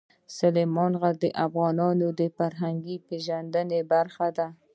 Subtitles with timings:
[0.37, 4.47] سلیمان غر د افغانانو د فرهنګي پیژندنې برخه ده.